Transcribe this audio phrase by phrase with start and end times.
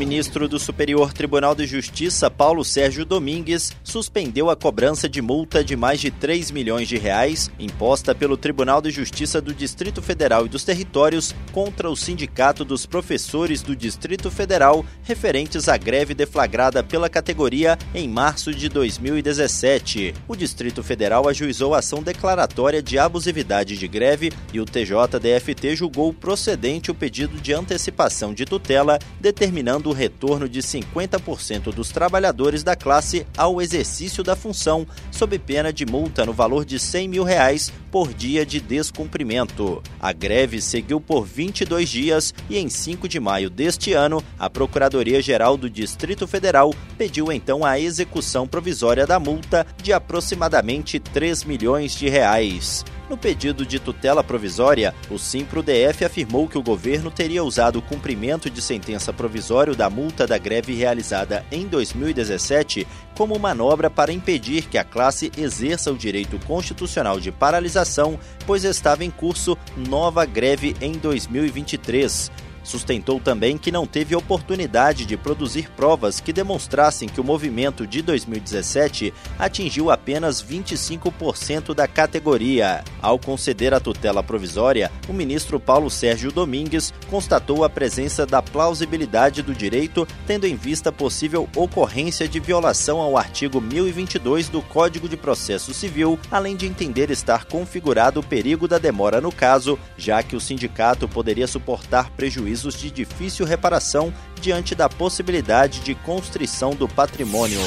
[0.00, 5.76] Ministro do Superior Tribunal de Justiça, Paulo Sérgio Domingues, suspendeu a cobrança de multa de
[5.76, 10.48] mais de 3 milhões de reais imposta pelo Tribunal de Justiça do Distrito Federal e
[10.48, 17.10] dos Territórios contra o Sindicato dos Professores do Distrito Federal referentes à greve deflagrada pela
[17.10, 20.14] categoria em março de 2017.
[20.26, 26.10] O Distrito Federal ajuizou a ação declaratória de abusividade de greve e o TJDFT julgou
[26.14, 32.76] procedente o pedido de antecipação de tutela, determinando o retorno de 50% dos trabalhadores da
[32.76, 37.72] classe ao exercício da função, sob pena de multa no valor de 100 mil reais
[37.90, 39.82] por dia de descumprimento.
[40.00, 45.56] A greve seguiu por 22 dias e em 5 de maio deste ano, a Procuradoria-Geral
[45.56, 52.08] do Distrito Federal pediu então a execução provisória da multa de aproximadamente 3 milhões de
[52.08, 52.84] reais.
[53.10, 58.48] No pedido de tutela provisória, o Simpro-DF afirmou que o governo teria usado o cumprimento
[58.48, 64.78] de sentença provisório da multa da greve realizada em 2017 como manobra para impedir que
[64.78, 68.16] a classe exerça o direito constitucional de paralisação,
[68.46, 72.30] pois estava em curso nova greve em 2023.
[72.62, 78.02] Sustentou também que não teve oportunidade de produzir provas que demonstrassem que o movimento de
[78.02, 82.84] 2017 atingiu apenas 25% da categoria.
[83.00, 89.42] Ao conceder a tutela provisória, o ministro Paulo Sérgio Domingues constatou a presença da plausibilidade
[89.42, 95.16] do direito, tendo em vista possível ocorrência de violação ao artigo 1022 do Código de
[95.16, 100.36] Processo Civil, além de entender estar configurado o perigo da demora no caso, já que
[100.36, 106.88] o sindicato poderia suportar prejuízo prejuízos de difícil reparação diante da possibilidade de constrição do
[106.88, 107.60] patrimônio.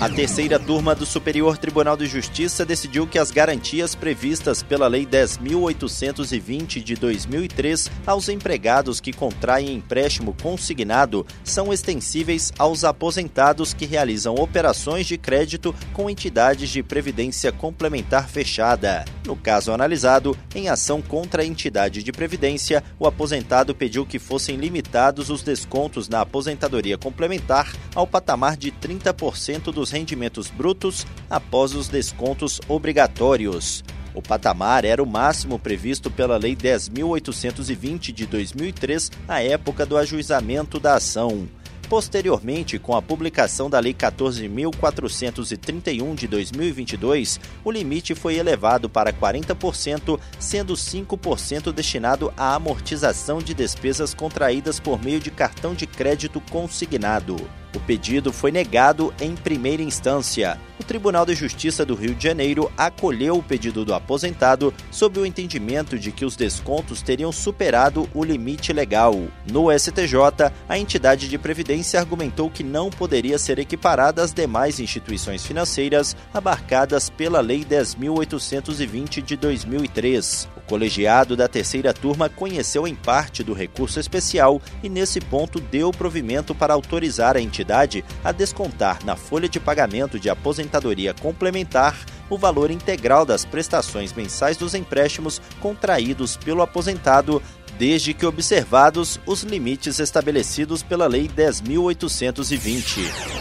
[0.00, 5.04] A terceira turma do Superior Tribunal de Justiça decidiu que as garantias previstas pela Lei
[5.04, 14.36] 10.820 de 2003 aos empregados que contraem empréstimo consignado são extensíveis aos aposentados que realizam
[14.36, 19.04] operações de crédito com entidades de previdência complementar fechada.
[19.26, 24.54] No caso analisado, em ação contra a entidade de previdência, o aposentado pediu que fossem
[24.54, 31.88] limitados os descontos na aposentadoria complementar ao patamar de 30% dos rendimentos brutos após os
[31.88, 33.82] descontos obrigatórios.
[34.14, 40.78] O patamar era o máximo previsto pela Lei 10.820 de 2003, à época do ajuizamento
[40.78, 41.48] da ação.
[41.88, 50.20] Posteriormente, com a publicação da Lei 14.431 de 2022, o limite foi elevado para 40%,
[50.38, 57.36] sendo 5% destinado à amortização de despesas contraídas por meio de cartão de crédito consignado.
[57.74, 60.60] O pedido foi negado em primeira instância.
[60.88, 65.98] Tribunal de Justiça do Rio de Janeiro acolheu o pedido do aposentado sob o entendimento
[65.98, 69.14] de que os descontos teriam superado o limite legal.
[69.52, 75.44] No STJ, a entidade de previdência argumentou que não poderia ser equiparada às demais instituições
[75.44, 80.48] financeiras abarcadas pela Lei 10.820 de 2003.
[80.68, 86.54] Colegiado da terceira turma conheceu em parte do recurso especial e, nesse ponto, deu provimento
[86.54, 91.96] para autorizar a entidade a descontar na folha de pagamento de aposentadoria complementar
[92.28, 97.42] o valor integral das prestações mensais dos empréstimos contraídos pelo aposentado,
[97.78, 103.37] desde que observados os limites estabelecidos pela Lei 10.820.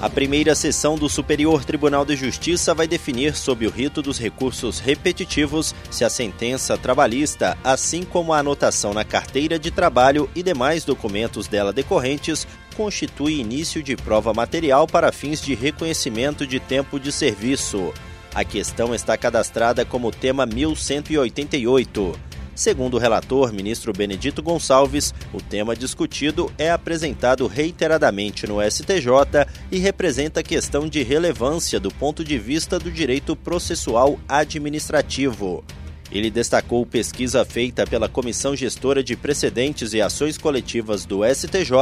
[0.00, 4.78] A primeira sessão do Superior Tribunal de Justiça vai definir, sob o rito dos recursos
[4.78, 10.86] repetitivos, se a sentença trabalhista, assim como a anotação na carteira de trabalho e demais
[10.86, 17.12] documentos dela decorrentes, constitui início de prova material para fins de reconhecimento de tempo de
[17.12, 17.92] serviço.
[18.34, 22.29] A questão está cadastrada como tema 1188.
[22.60, 29.78] Segundo o relator, ministro Benedito Gonçalves, o tema discutido é apresentado reiteradamente no STJ e
[29.78, 35.64] representa questão de relevância do ponto de vista do direito processual administrativo.
[36.12, 41.72] Ele destacou pesquisa feita pela Comissão Gestora de Precedentes e Ações Coletivas do STJ,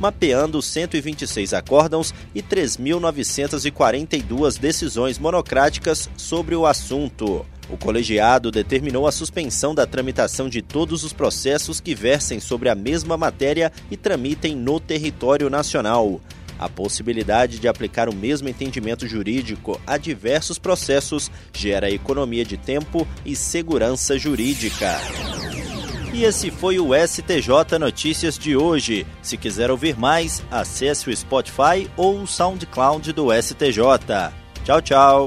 [0.00, 7.46] mapeando 126 acórdãos e 3.942 decisões monocráticas sobre o assunto.
[7.68, 12.74] O colegiado determinou a suspensão da tramitação de todos os processos que versem sobre a
[12.74, 16.20] mesma matéria e tramitem no território nacional.
[16.58, 23.06] A possibilidade de aplicar o mesmo entendimento jurídico a diversos processos gera economia de tempo
[23.24, 24.98] e segurança jurídica.
[26.14, 29.06] E esse foi o STJ Notícias de hoje.
[29.20, 34.32] Se quiser ouvir mais, acesse o Spotify ou o SoundCloud do STJ.
[34.64, 35.26] Tchau, tchau.